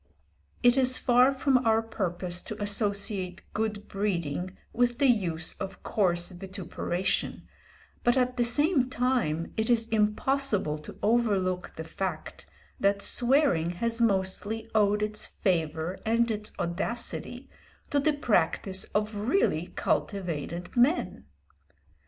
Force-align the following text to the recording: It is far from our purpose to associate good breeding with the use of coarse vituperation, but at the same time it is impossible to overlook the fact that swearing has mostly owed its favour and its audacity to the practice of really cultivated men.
It 0.63 0.77
is 0.77 0.97
far 0.97 1.31
from 1.31 1.59
our 1.59 1.83
purpose 1.83 2.41
to 2.45 2.59
associate 2.59 3.43
good 3.53 3.87
breeding 3.87 4.57
with 4.73 4.97
the 4.97 5.05
use 5.05 5.53
of 5.59 5.83
coarse 5.83 6.31
vituperation, 6.31 7.43
but 8.03 8.17
at 8.17 8.35
the 8.35 8.43
same 8.43 8.89
time 8.89 9.53
it 9.57 9.69
is 9.69 9.87
impossible 9.89 10.79
to 10.79 10.97
overlook 11.03 11.75
the 11.75 11.83
fact 11.83 12.47
that 12.79 13.03
swearing 13.03 13.69
has 13.73 14.01
mostly 14.01 14.67
owed 14.73 15.03
its 15.03 15.27
favour 15.27 15.99
and 16.03 16.31
its 16.31 16.51
audacity 16.57 17.47
to 17.91 17.99
the 17.99 18.13
practice 18.13 18.85
of 18.95 19.15
really 19.15 19.67
cultivated 19.67 20.75
men. 20.75 21.25